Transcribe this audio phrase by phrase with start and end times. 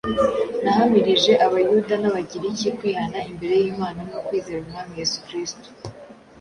[0.63, 5.67] Nahamirije Abayuda n’Abagiriki kwihana imbere y’Imana, no kwizera Umwami Yesu Kristo